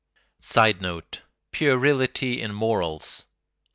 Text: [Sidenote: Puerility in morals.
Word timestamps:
[Sidenote: 0.39 1.21
Puerility 1.51 2.41
in 2.41 2.55
morals. 2.55 3.25